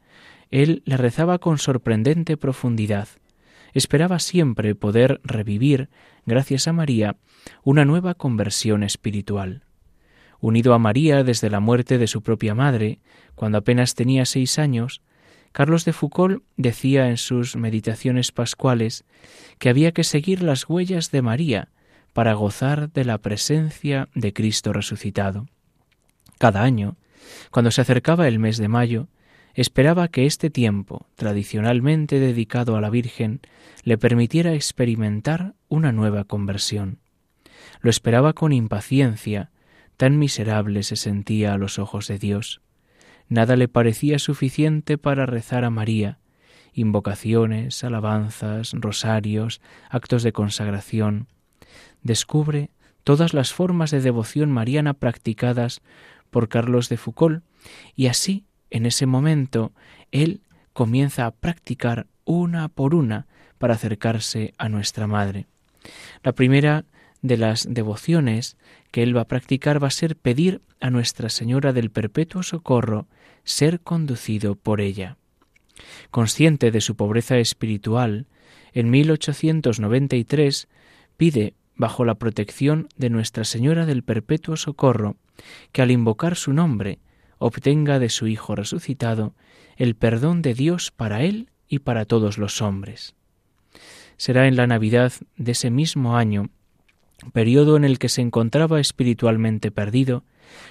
él 0.52 0.84
le 0.86 0.98
rezaba 0.98 1.40
con 1.40 1.58
sorprendente 1.58 2.38
profundidad. 2.38 3.08
Esperaba 3.74 4.20
siempre 4.20 4.76
poder 4.76 5.20
revivir, 5.24 5.90
gracias 6.28 6.68
a 6.68 6.74
María, 6.74 7.16
una 7.64 7.86
nueva 7.86 8.14
conversión 8.14 8.84
espiritual. 8.84 9.64
Unido 10.40 10.74
a 10.74 10.80
María 10.80 11.24
desde 11.24 11.50
la 11.50 11.60
muerte 11.60 11.98
de 11.98 12.08
su 12.08 12.22
propia 12.22 12.54
madre, 12.56 13.00
cuando 13.36 13.58
apenas 13.58 13.96
tenía 13.96 14.26
seis 14.26 14.60
años, 14.60 15.02
Carlos 15.52 15.86
de 15.86 15.94
Foucault 15.94 16.44
decía 16.56 17.10
en 17.10 17.18
sus 17.18 17.56
meditaciones 17.56 18.32
pascuales 18.32 19.06
que 19.58 19.70
había 19.70 19.92
que 19.92 20.04
seguir 20.04 20.44
las 20.44 20.70
huellas 20.70 21.10
de 21.12 21.22
María 21.22 21.70
para 22.14 22.34
gozar 22.34 22.92
de 22.92 23.06
la 23.06 23.18
presencia 23.18 24.10
de 24.14 24.34
Cristo 24.34 24.74
resucitado. 24.74 25.48
Cada 26.38 26.64
año, 26.64 26.98
cuando 27.52 27.72
se 27.72 27.82
acercaba 27.82 28.28
el 28.28 28.40
mes 28.40 28.58
de 28.58 28.68
mayo, 28.68 29.08
esperaba 29.56 30.08
que 30.08 30.28
este 30.28 30.52
tiempo, 30.52 31.08
tradicionalmente 31.16 32.20
dedicado 32.20 32.76
a 32.76 32.82
la 32.82 32.92
Virgen, 32.92 33.42
le 33.84 33.98
permitiera 33.98 34.54
experimentar 34.54 35.56
una 35.68 35.92
nueva 35.92 36.24
conversión. 36.26 37.00
Lo 37.82 37.90
esperaba 37.90 38.34
con 38.34 38.54
impaciencia, 38.54 39.50
tan 39.98 40.18
miserable 40.18 40.84
se 40.84 40.96
sentía 40.96 41.54
a 41.54 41.58
los 41.58 41.80
ojos 41.80 42.08
de 42.08 42.20
Dios. 42.20 42.62
Nada 43.30 43.56
le 43.56 43.68
parecía 43.68 44.20
suficiente 44.20 44.98
para 44.98 45.26
rezar 45.26 45.66
a 45.66 45.70
María, 45.70 46.20
invocaciones, 46.74 47.84
alabanzas, 47.84 48.72
rosarios, 48.74 49.62
actos 49.90 50.24
de 50.24 50.32
consagración. 50.32 51.28
Descubre 52.04 52.70
todas 53.04 53.34
las 53.34 53.52
formas 53.52 53.92
de 53.92 54.02
devoción 54.02 54.52
mariana 54.52 54.94
practicadas 54.94 55.82
por 56.30 56.48
Carlos 56.48 56.90
de 56.90 56.98
Foucault, 56.98 57.44
y 57.96 58.08
así 58.08 58.46
en 58.70 58.86
ese 58.86 59.06
momento, 59.06 59.72
él 60.12 60.42
comienza 60.74 61.26
a 61.26 61.32
practicar 61.32 62.08
una 62.26 62.68
por 62.68 62.94
una 62.94 63.28
para 63.58 63.76
acercarse 63.76 64.54
a 64.58 64.70
nuestra 64.70 65.08
Madre. 65.08 65.48
La 66.24 66.34
primera 66.34 66.86
de 67.28 67.38
las 67.38 67.68
devociones 67.70 68.58
que 68.92 69.04
él 69.04 69.16
va 69.16 69.22
a 69.22 69.28
practicar 69.28 69.82
va 69.82 69.88
a 69.88 69.92
ser 69.92 70.16
pedir 70.16 70.62
a 70.80 70.90
Nuestra 70.90 71.30
Señora 71.30 71.74
del 71.74 71.92
Perpetuo 71.92 72.44
Socorro 72.44 73.08
ser 73.44 73.80
conducido 73.82 74.56
por 74.56 74.82
ella. 74.82 75.18
Consciente 76.12 76.72
de 76.72 76.82
su 76.82 76.96
pobreza 76.96 77.38
espiritual, 77.38 78.28
en 78.74 78.90
1893 78.90 80.68
pide, 81.18 81.54
bajo 81.76 82.06
la 82.06 82.16
protección 82.16 82.88
de 82.98 83.10
Nuestra 83.10 83.44
Señora 83.44 83.86
del 83.86 84.04
Perpetuo 84.04 84.58
Socorro, 84.58 85.18
que 85.72 85.82
al 85.82 85.92
invocar 85.92 86.36
su 86.36 86.54
nombre 86.54 87.00
obtenga 87.38 88.00
de 88.00 88.10
su 88.10 88.28
Hijo 88.28 88.56
resucitado 88.56 89.36
el 89.76 89.96
perdón 89.96 90.42
de 90.42 90.54
Dios 90.54 90.92
para 90.92 91.24
él 91.24 91.50
y 91.68 91.80
para 91.80 92.06
todos 92.06 92.38
los 92.38 92.62
hombres. 92.62 93.16
Será 94.18 94.48
en 94.48 94.56
la 94.56 94.66
Navidad 94.66 95.14
de 95.36 95.52
ese 95.52 95.70
mismo 95.70 96.18
año, 96.18 96.50
periodo 97.32 97.78
en 97.78 97.84
el 97.84 98.00
que 98.00 98.10
se 98.10 98.22
encontraba 98.22 98.80
espiritualmente 98.80 99.72
perdido, 99.72 100.24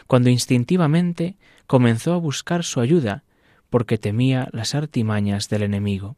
cuando 0.07 0.31
instintivamente 0.31 1.37
comenzó 1.67 2.13
a 2.15 2.19
buscar 2.19 2.65
su 2.65 2.81
ayuda, 2.81 3.25
porque 3.71 3.99
temía 3.99 4.49
las 4.53 4.75
artimañas 4.75 5.49
del 5.49 5.63
enemigo. 5.63 6.17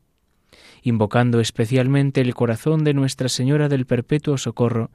Invocando 0.83 1.41
especialmente 1.41 2.21
el 2.21 2.35
corazón 2.35 2.85
de 2.85 2.95
Nuestra 2.95 3.29
Señora 3.29 3.69
del 3.69 3.87
Perpetuo 3.87 4.39
Socorro, 4.39 4.91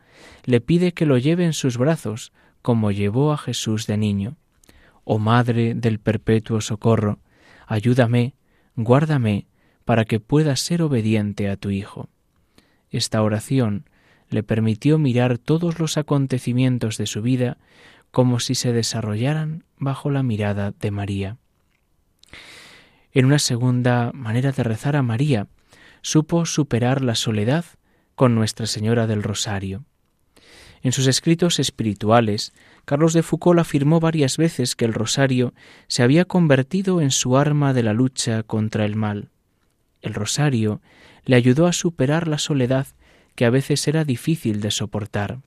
le 0.45 0.61
pide 0.61 0.93
que 0.93 1.05
lo 1.05 1.17
lleve 1.17 1.45
en 1.45 1.53
sus 1.53 1.77
brazos, 1.77 2.31
como 2.61 2.91
llevó 2.91 3.33
a 3.33 3.37
Jesús 3.37 3.87
de 3.87 3.97
niño. 3.97 4.37
Oh 5.03 5.19
Madre 5.19 5.73
del 5.73 5.99
Perpetuo 5.99 6.61
Socorro, 6.61 7.19
ayúdame, 7.67 8.35
guárdame, 8.75 9.47
para 9.83 10.05
que 10.05 10.21
pueda 10.21 10.55
ser 10.55 10.81
obediente 10.81 11.49
a 11.49 11.57
tu 11.57 11.69
Hijo. 11.69 12.09
Esta 12.89 13.21
oración 13.21 13.89
le 14.33 14.43
permitió 14.43 14.97
mirar 14.97 15.37
todos 15.37 15.79
los 15.79 15.97
acontecimientos 15.97 16.97
de 16.97 17.05
su 17.05 17.21
vida 17.21 17.57
como 18.11 18.39
si 18.39 18.55
se 18.55 18.73
desarrollaran 18.73 19.63
bajo 19.77 20.11
la 20.11 20.23
mirada 20.23 20.73
de 20.79 20.91
María. 20.91 21.37
En 23.11 23.25
una 23.25 23.39
segunda 23.39 24.11
manera 24.13 24.51
de 24.51 24.63
rezar 24.63 24.95
a 24.95 25.01
María, 25.01 25.47
supo 26.01 26.45
superar 26.45 27.01
la 27.01 27.15
soledad 27.15 27.65
con 28.15 28.35
Nuestra 28.35 28.65
Señora 28.65 29.07
del 29.07 29.23
Rosario. 29.23 29.85
En 30.81 30.91
sus 30.91 31.07
escritos 31.07 31.59
espirituales, 31.59 32.53
Carlos 32.85 33.13
de 33.13 33.23
Foucault 33.23 33.59
afirmó 33.59 33.99
varias 33.99 34.37
veces 34.37 34.75
que 34.75 34.83
el 34.83 34.93
rosario 34.93 35.53
se 35.87 36.03
había 36.03 36.25
convertido 36.25 36.99
en 36.99 37.11
su 37.11 37.37
arma 37.37 37.73
de 37.73 37.83
la 37.83 37.93
lucha 37.93 38.43
contra 38.43 38.83
el 38.83 38.95
mal. 38.95 39.29
El 40.01 40.13
rosario 40.13 40.81
le 41.23 41.37
ayudó 41.37 41.67
a 41.67 41.73
superar 41.73 42.27
la 42.27 42.37
soledad 42.37 42.87
que 43.35 43.45
a 43.45 43.49
veces 43.49 43.87
era 43.87 44.03
difícil 44.03 44.61
de 44.61 44.71
soportar. 44.71 45.39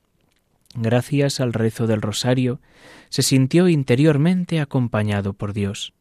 Gracias 0.75 1.41
al 1.41 1.53
rezo 1.53 1.87
del 1.87 2.03
rosario, 2.03 2.61
se 3.09 3.23
sintió 3.23 3.69
interiormente 3.69 4.61
acompañado 4.61 5.33
por 5.33 5.53
Dios. 5.53 5.95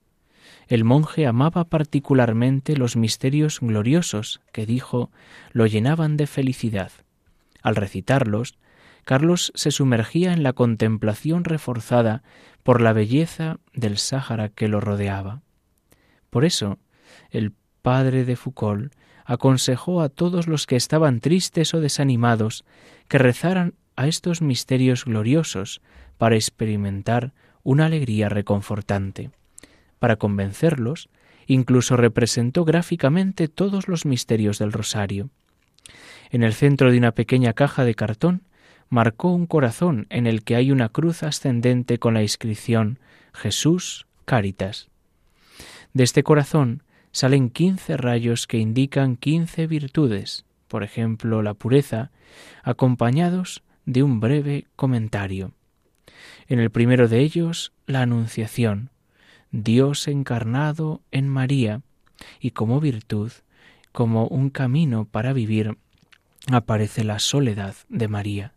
El 0.68 0.84
monje 0.84 1.28
amaba 1.28 1.66
particularmente 1.66 2.76
los 2.76 2.96
misterios 2.96 3.60
gloriosos 3.60 4.42
que 4.52 4.66
dijo 4.66 5.12
lo 5.52 5.68
llenaban 5.68 6.18
de 6.18 6.28
felicidad. 6.28 6.92
Al 7.62 7.76
recitarlos, 7.76 8.58
Carlos 9.04 9.52
se 9.56 9.70
sumergía 9.70 10.34
en 10.34 10.42
la 10.42 10.54
contemplación 10.54 11.44
reforzada 11.44 12.24
por 12.64 12.82
la 12.82 12.94
belleza 12.94 13.60
del 13.74 13.98
Sáhara 14.00 14.50
que 14.50 14.68
lo 14.68 14.82
rodeaba. 14.82 15.42
Por 16.32 16.44
eso, 16.44 16.80
el 17.30 17.54
padre 17.86 18.26
de 18.26 18.36
Foucault 18.36 18.92
aconsejó 19.26 20.02
a 20.02 20.10
todos 20.10 20.48
los 20.48 20.66
que 20.66 20.76
estaban 20.76 21.20
tristes 21.20 21.76
o 21.76 21.80
desanimados 21.80 22.66
que 23.08 23.20
rezaran 23.20 23.76
a 23.96 24.08
estos 24.08 24.42
misterios 24.42 25.06
gloriosos 25.06 25.82
para 26.18 26.34
experimentar 26.36 27.32
una 27.62 27.86
alegría 27.86 28.28
reconfortante. 28.28 29.30
Para 30.00 30.16
convencerlos, 30.16 31.10
incluso 31.46 31.96
representó 31.96 32.66
gráficamente 32.66 33.48
todos 33.48 33.88
los 33.88 34.08
misterios 34.08 34.58
del 34.58 34.72
rosario. 34.72 35.30
En 36.32 36.42
el 36.42 36.56
centro 36.56 36.92
de 36.92 36.98
una 36.98 37.12
pequeña 37.12 37.54
caja 37.54 37.86
de 37.86 37.94
cartón 37.94 38.42
marcó 38.90 39.32
un 39.32 39.46
corazón 39.46 40.08
en 40.10 40.26
el 40.26 40.44
que 40.44 40.56
hay 40.56 40.72
una 40.72 40.90
cruz 40.90 41.22
ascendente 41.22 42.00
con 42.00 42.16
la 42.16 42.24
inscripción 42.24 42.98
Jesús 43.32 44.08
Caritas. 44.26 44.90
De 45.94 46.04
este 46.04 46.24
corazón 46.24 46.82
salen 47.16 47.50
quince 47.50 47.96
rayos 47.96 48.46
que 48.46 48.58
indican 48.58 49.16
quince 49.16 49.68
virtudes, 49.68 50.44
por 50.68 50.84
ejemplo 50.84 51.42
la 51.42 51.54
pureza, 51.54 52.12
acompañados 52.62 53.64
de 53.86 54.04
un 54.04 54.20
breve 54.20 54.68
comentario. 54.76 55.54
En 56.50 56.60
el 56.60 56.72
primero 56.72 57.08
de 57.08 57.22
ellos, 57.22 57.72
la 57.86 58.02
Anunciación, 58.02 58.90
Dios 59.52 60.10
encarnado 60.10 61.04
en 61.12 61.30
María, 61.30 61.84
y 62.42 62.52
como 62.52 62.82
virtud, 62.82 63.32
como 63.94 64.28
un 64.28 64.50
camino 64.50 65.06
para 65.06 65.32
vivir, 65.32 65.78
aparece 66.52 67.06
la 67.06 67.20
soledad 67.20 67.76
de 67.88 68.10
María. 68.10 68.56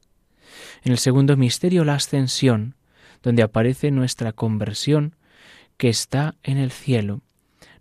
En 0.82 0.90
el 0.90 0.98
segundo 0.98 1.36
misterio, 1.36 1.84
la 1.84 1.94
ascensión, 1.94 2.74
donde 3.22 3.44
aparece 3.44 3.92
nuestra 3.92 4.32
conversión 4.32 5.14
que 5.76 5.90
está 5.90 6.34
en 6.42 6.58
el 6.58 6.72
cielo. 6.72 7.22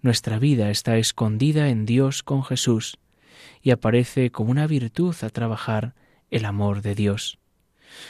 Nuestra 0.02 0.40
vida 0.40 0.70
está 0.70 0.98
escondida 0.98 1.70
en 1.70 1.86
Dios 1.86 2.24
con 2.24 2.44
Jesús 2.44 2.98
y 3.62 3.72
aparece 3.72 4.32
como 4.32 4.52
una 4.52 4.68
virtud 4.68 5.16
a 5.22 5.30
trabajar 5.30 5.94
el 6.30 6.46
amor 6.46 6.82
de 6.82 6.96
Dios. 6.96 7.40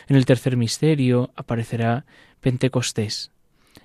En 0.07 0.15
el 0.15 0.25
tercer 0.25 0.57
misterio 0.57 1.31
aparecerá 1.35 2.05
Pentecostés. 2.41 3.31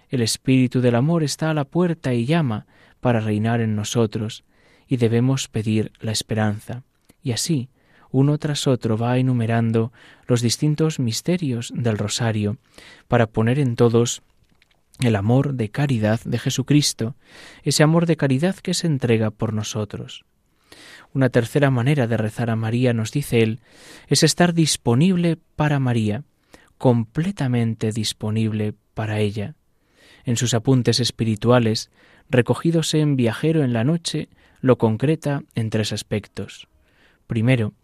El 0.08 0.22
Espíritu 0.22 0.80
del 0.80 0.94
Amor 0.94 1.22
está 1.22 1.50
a 1.50 1.54
la 1.54 1.64
puerta 1.64 2.12
y 2.12 2.26
llama 2.26 2.66
para 3.00 3.20
reinar 3.20 3.60
en 3.60 3.74
nosotros, 3.74 4.44
y 4.86 4.96
debemos 4.96 5.48
pedir 5.48 5.92
la 6.00 6.12
esperanza. 6.12 6.82
Y 7.22 7.32
así, 7.32 7.70
uno 8.10 8.36
tras 8.38 8.66
otro 8.66 8.98
va 8.98 9.18
enumerando 9.18 9.92
los 10.26 10.42
distintos 10.42 10.98
misterios 10.98 11.72
del 11.74 11.96
rosario 11.96 12.58
para 13.08 13.26
poner 13.26 13.58
en 13.58 13.74
todos 13.74 14.22
el 15.00 15.16
amor 15.16 15.54
de 15.54 15.70
caridad 15.70 16.20
de 16.24 16.38
Jesucristo, 16.38 17.16
ese 17.62 17.82
amor 17.82 18.06
de 18.06 18.16
caridad 18.16 18.56
que 18.56 18.74
se 18.74 18.86
entrega 18.86 19.30
por 19.30 19.52
nosotros. 19.52 20.24
Una 21.14 21.28
tercera 21.28 21.70
manera 21.70 22.06
de 22.06 22.16
rezar 22.16 22.50
a 22.50 22.56
María, 22.56 22.92
nos 22.92 23.12
dice 23.12 23.42
él, 23.42 23.60
es 24.08 24.22
estar 24.22 24.54
disponible 24.54 25.38
para 25.56 25.78
María, 25.78 26.24
completamente 26.78 27.92
disponible 27.92 28.74
para 28.94 29.20
ella. 29.20 29.54
En 30.24 30.36
sus 30.36 30.54
apuntes 30.54 31.00
espirituales, 31.00 31.90
recogidos 32.30 32.94
en 32.94 33.16
Viajero 33.16 33.62
en 33.62 33.72
la 33.72 33.84
noche, 33.84 34.28
lo 34.60 34.78
concreta 34.78 35.42
en 35.54 35.70
tres 35.70 35.92
aspectos. 35.92 36.68
Primero, 37.26 37.74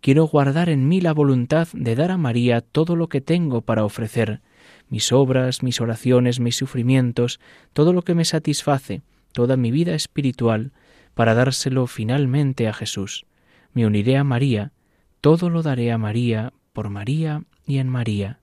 quiero 0.00 0.24
guardar 0.26 0.68
en 0.68 0.88
mí 0.88 1.00
la 1.00 1.12
voluntad 1.12 1.68
de 1.72 1.94
dar 1.94 2.10
a 2.10 2.18
María 2.18 2.60
todo 2.60 2.96
lo 2.96 3.08
que 3.08 3.20
tengo 3.20 3.60
para 3.62 3.84
ofrecer, 3.84 4.40
mis 4.92 5.10
obras, 5.10 5.62
mis 5.62 5.80
oraciones, 5.80 6.38
mis 6.38 6.56
sufrimientos, 6.56 7.40
todo 7.72 7.94
lo 7.94 8.02
que 8.02 8.14
me 8.14 8.26
satisface, 8.26 9.00
toda 9.32 9.56
mi 9.56 9.70
vida 9.70 9.94
espiritual, 9.94 10.72
para 11.14 11.32
dárselo 11.32 11.86
finalmente 11.86 12.68
a 12.68 12.74
Jesús. 12.74 13.24
Me 13.72 13.86
uniré 13.86 14.18
a 14.18 14.24
María, 14.24 14.70
todo 15.22 15.48
lo 15.48 15.62
daré 15.62 15.92
a 15.92 15.98
María, 15.98 16.52
por 16.74 16.90
María 16.90 17.42
y 17.66 17.78
en 17.78 17.88
María. 17.88 18.38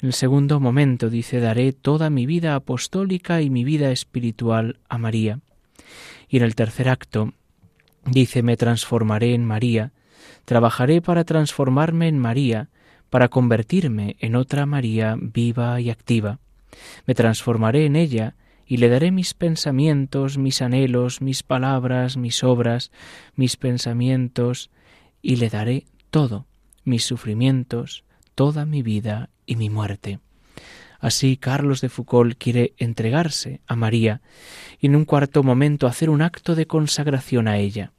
En 0.00 0.06
el 0.06 0.12
segundo 0.12 0.60
momento 0.60 1.10
dice, 1.10 1.40
daré 1.40 1.72
toda 1.72 2.08
mi 2.08 2.24
vida 2.24 2.54
apostólica 2.54 3.42
y 3.42 3.50
mi 3.50 3.64
vida 3.64 3.90
espiritual 3.90 4.78
a 4.88 4.96
María. 4.98 5.40
Y 6.28 6.36
en 6.36 6.44
el 6.44 6.54
tercer 6.54 6.88
acto 6.88 7.32
Dice, 8.10 8.42
me 8.42 8.56
transformaré 8.56 9.34
en 9.34 9.44
María, 9.44 9.92
trabajaré 10.44 11.02
para 11.02 11.24
transformarme 11.24 12.08
en 12.08 12.18
María, 12.18 12.68
para 13.10 13.28
convertirme 13.28 14.16
en 14.20 14.36
otra 14.36 14.66
María 14.66 15.16
viva 15.18 15.80
y 15.80 15.90
activa. 15.90 16.38
Me 17.06 17.14
transformaré 17.14 17.86
en 17.86 17.96
ella 17.96 18.34
y 18.66 18.76
le 18.76 18.88
daré 18.88 19.10
mis 19.10 19.34
pensamientos, 19.34 20.36
mis 20.36 20.60
anhelos, 20.60 21.22
mis 21.22 21.42
palabras, 21.42 22.16
mis 22.16 22.44
obras, 22.44 22.90
mis 23.34 23.56
pensamientos, 23.56 24.70
y 25.22 25.36
le 25.36 25.48
daré 25.48 25.84
todo, 26.10 26.46
mis 26.84 27.04
sufrimientos, 27.04 28.04
toda 28.34 28.66
mi 28.66 28.82
vida 28.82 29.30
y 29.46 29.56
mi 29.56 29.70
muerte. 29.70 30.20
Así 31.00 31.36
Carlos 31.36 31.80
de 31.80 31.88
Foucault 31.88 32.36
quiere 32.38 32.74
entregarse 32.76 33.60
a 33.66 33.76
María 33.76 34.20
y 34.80 34.86
en 34.86 34.96
un 34.96 35.04
cuarto 35.04 35.42
momento 35.42 35.86
hacer 35.86 36.10
un 36.10 36.22
acto 36.22 36.54
de 36.54 36.66
consagración 36.66 37.48
a 37.48 37.58
ella. 37.58 37.92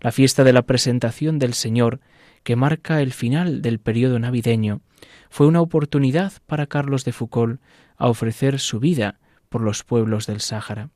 La 0.00 0.12
fiesta 0.12 0.44
de 0.44 0.52
la 0.52 0.62
presentación 0.62 1.38
del 1.38 1.54
Señor, 1.54 2.00
que 2.48 2.56
marca 2.56 3.02
el 3.02 3.12
final 3.12 3.60
del 3.60 3.78
periodo 3.78 4.18
navideño, 4.18 4.80
fue 5.28 5.46
una 5.46 5.60
oportunidad 5.60 6.32
para 6.46 6.66
Carlos 6.66 7.04
de 7.04 7.12
Foucault 7.12 7.60
a 7.98 8.08
ofrecer 8.08 8.58
su 8.58 8.80
vida 8.80 9.18
por 9.50 9.60
los 9.60 9.84
pueblos 9.84 10.26
del 10.26 10.40
Sáhara. 10.40 10.88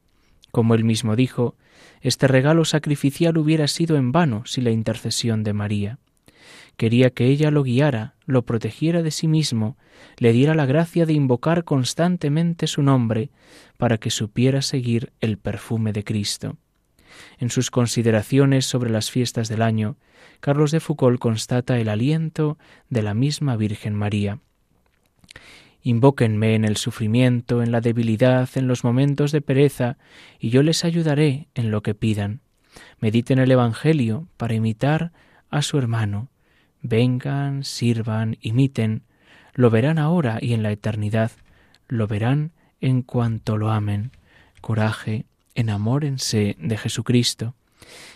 Como 0.50 0.74
él 0.74 0.82
mismo 0.84 1.14
dijo, 1.14 1.54
este 2.00 2.26
regalo 2.26 2.64
sacrificial 2.64 3.36
hubiera 3.36 3.68
sido 3.68 3.98
en 3.98 4.12
vano 4.12 4.44
sin 4.46 4.64
la 4.64 4.70
intercesión 4.70 5.42
de 5.44 5.52
María. 5.52 5.98
Quería 6.78 7.10
que 7.10 7.26
ella 7.26 7.50
lo 7.50 7.64
guiara, 7.64 8.14
lo 8.24 8.46
protegiera 8.46 9.02
de 9.02 9.10
sí 9.10 9.28
mismo, 9.28 9.76
le 10.16 10.32
diera 10.32 10.54
la 10.54 10.64
gracia 10.64 11.04
de 11.04 11.12
invocar 11.12 11.64
constantemente 11.64 12.66
su 12.66 12.82
nombre 12.82 13.28
para 13.76 13.98
que 13.98 14.08
supiera 14.08 14.62
seguir 14.62 15.12
el 15.20 15.36
perfume 15.36 15.92
de 15.92 16.02
Cristo. 16.02 16.56
En 17.38 17.50
sus 17.50 17.70
consideraciones 17.70 18.66
sobre 18.66 18.90
las 18.90 19.10
fiestas 19.10 19.48
del 19.48 19.62
año, 19.62 19.96
Carlos 20.40 20.70
de 20.70 20.80
Foucault 20.80 21.18
constata 21.18 21.78
el 21.78 21.88
aliento 21.88 22.58
de 22.88 23.02
la 23.02 23.14
misma 23.14 23.56
Virgen 23.56 23.94
María. 23.94 24.38
Invóquenme 25.82 26.54
en 26.54 26.64
el 26.64 26.76
sufrimiento, 26.76 27.62
en 27.62 27.72
la 27.72 27.80
debilidad, 27.80 28.48
en 28.54 28.68
los 28.68 28.84
momentos 28.84 29.32
de 29.32 29.40
pereza, 29.40 29.98
y 30.38 30.50
yo 30.50 30.62
les 30.62 30.84
ayudaré 30.84 31.48
en 31.54 31.70
lo 31.70 31.82
que 31.82 31.94
pidan. 31.94 32.40
Mediten 33.00 33.38
el 33.38 33.50
Evangelio 33.50 34.28
para 34.36 34.54
imitar 34.54 35.12
a 35.50 35.62
su 35.62 35.78
hermano. 35.78 36.28
Vengan, 36.82 37.64
sirvan, 37.64 38.38
imiten. 38.40 39.02
Lo 39.54 39.70
verán 39.70 39.98
ahora 39.98 40.38
y 40.40 40.54
en 40.54 40.62
la 40.62 40.70
eternidad. 40.70 41.32
Lo 41.88 42.06
verán 42.06 42.52
en 42.80 43.02
cuanto 43.02 43.56
lo 43.56 43.70
amen. 43.70 44.12
Coraje, 44.60 45.26
enamórense 45.54 46.56
de 46.58 46.76
Jesucristo. 46.76 47.54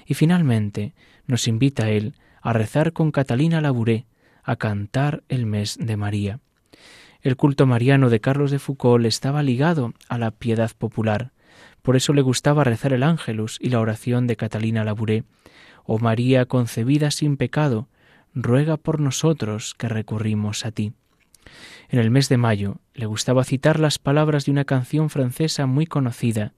Y 0.06 0.14
finalmente 0.14 0.94
nos 1.26 1.48
invita 1.48 1.90
Él 1.90 2.14
a 2.40 2.52
rezar 2.52 2.92
con 2.92 3.10
Catalina 3.10 3.60
Labouré, 3.60 4.06
a 4.42 4.56
cantar 4.56 5.24
el 5.28 5.46
mes 5.46 5.76
de 5.80 5.96
María. 5.96 6.40
El 7.20 7.36
culto 7.36 7.66
mariano 7.66 8.08
de 8.08 8.20
Carlos 8.20 8.52
de 8.52 8.60
Foucault 8.60 9.04
estaba 9.04 9.42
ligado 9.42 9.94
a 10.08 10.18
la 10.18 10.30
piedad 10.30 10.70
popular. 10.78 11.32
Por 11.82 11.96
eso 11.96 12.12
le 12.12 12.22
gustaba 12.22 12.62
rezar 12.62 12.92
el 12.92 13.02
Ángelus 13.02 13.58
y 13.60 13.70
la 13.70 13.80
oración 13.80 14.26
de 14.26 14.36
Catalina 14.36 14.84
Labouré. 14.84 15.24
Oh 15.84 15.98
María 15.98 16.46
concebida 16.46 17.10
sin 17.10 17.36
pecado, 17.36 17.88
ruega 18.34 18.76
por 18.76 19.00
nosotros 19.00 19.74
que 19.74 19.88
recurrimos 19.88 20.64
a 20.64 20.70
ti. 20.70 20.92
En 21.88 21.98
el 21.98 22.10
mes 22.10 22.28
de 22.28 22.36
mayo 22.36 22.80
le 22.94 23.06
gustaba 23.06 23.44
citar 23.44 23.80
las 23.80 23.98
palabras 23.98 24.44
de 24.44 24.52
una 24.52 24.64
canción 24.64 25.10
francesa 25.10 25.66
muy 25.66 25.86
conocida. 25.86 26.52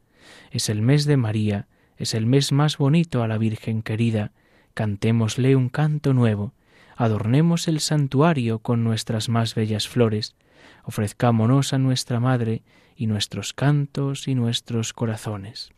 Es 0.51 0.69
el 0.69 0.83
mes 0.83 1.05
de 1.05 1.17
María, 1.17 1.67
es 1.97 2.15
el 2.15 2.27
mes 2.27 2.53
más 2.53 2.79
bonito 2.79 3.23
a 3.23 3.29
la 3.29 3.39
Virgen 3.39 3.83
querida. 3.83 4.33
Cantémosle 4.75 5.57
un 5.57 5.69
canto 5.69 6.15
nuevo, 6.15 6.53
adornemos 6.97 7.69
el 7.69 7.81
santuario 7.81 8.61
con 8.61 8.85
nuestras 8.85 9.29
más 9.29 9.55
bellas 9.55 9.89
flores, 9.89 10.37
ofrezcámonos 10.85 11.73
a 11.73 11.79
nuestra 11.79 12.21
Madre 12.21 12.63
y 12.97 13.07
nuestros 13.07 13.53
cantos 13.53 14.29
y 14.29 14.35
nuestros 14.35 14.93
corazones. 14.93 15.71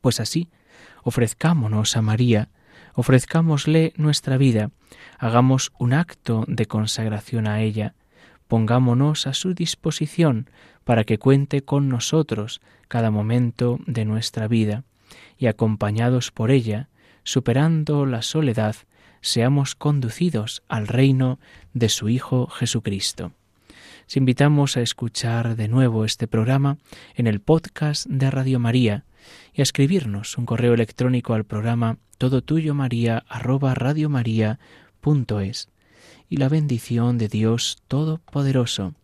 Pues 0.00 0.20
así, 0.20 0.48
ofrezcámonos 1.02 1.96
a 1.96 2.02
María, 2.02 2.48
ofrezcámosle 2.94 3.92
nuestra 3.96 4.36
vida, 4.36 4.70
hagamos 5.18 5.72
un 5.78 5.92
acto 5.92 6.44
de 6.46 6.66
consagración 6.66 7.46
a 7.46 7.60
ella, 7.62 7.94
pongámonos 8.48 9.26
a 9.26 9.34
su 9.34 9.54
disposición 9.54 10.50
para 10.84 11.04
que 11.04 11.18
cuente 11.18 11.62
con 11.62 11.88
nosotros 11.88 12.60
cada 12.88 13.10
momento 13.10 13.78
de 13.86 14.04
nuestra 14.04 14.48
vida, 14.48 14.84
y 15.38 15.46
acompañados 15.46 16.30
por 16.30 16.50
ella, 16.50 16.88
superando 17.22 18.06
la 18.06 18.22
soledad, 18.22 18.74
seamos 19.20 19.74
conducidos 19.74 20.62
al 20.68 20.88
reino 20.88 21.38
de 21.74 21.88
su 21.88 22.08
Hijo 22.08 22.46
Jesucristo. 22.46 23.32
Os 24.06 24.16
invitamos 24.16 24.76
a 24.76 24.80
escuchar 24.80 25.54
de 25.54 25.68
nuevo 25.68 26.04
este 26.06 26.26
programa 26.26 26.78
en 27.14 27.26
el 27.26 27.40
podcast 27.40 28.06
de 28.06 28.30
Radio 28.30 28.58
María 28.58 29.04
y 29.52 29.60
a 29.60 29.64
escribirnos 29.64 30.38
un 30.38 30.46
correo 30.46 30.72
electrónico 30.72 31.34
al 31.34 31.44
programa 31.44 31.98
todo 32.16 32.40
tuyo 32.42 32.74
maría 32.74 33.24
y 36.28 36.36
la 36.36 36.48
bendición 36.48 37.18
de 37.18 37.28
Dios 37.28 37.78
Todopoderoso, 37.88 38.94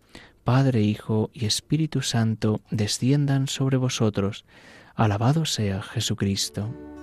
Padre, 0.45 0.83
Hijo 0.83 1.31
y 1.33 1.47
Espíritu 1.47 2.03
Santo 2.03 2.61
desciendan 2.71 3.49
sobre 3.49 3.77
vosotros. 3.79 4.45
Alabado 4.95 5.47
sea 5.47 5.83
Jesucristo. 5.83 6.94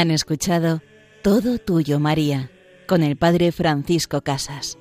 Han 0.00 0.10
escuchado 0.10 0.80
Todo 1.22 1.58
Tuyo 1.58 2.00
María 2.00 2.50
con 2.88 3.02
el 3.02 3.18
Padre 3.18 3.52
Francisco 3.52 4.22
Casas. 4.22 4.79